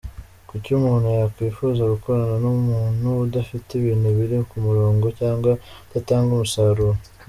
Kuki 0.49 0.69
umuntu 0.79 1.07
yakwifuza 1.19 1.81
gukorana 1.93 2.33
n’umuntu 2.43 3.07
udafite 3.25 3.69
ibintu 3.79 4.07
biri 4.17 4.37
ku 4.49 4.55
murongo 4.65 5.05
cyangwa 5.19 5.51
udatanga 5.87 6.29
umusaruro?”. 6.35 6.93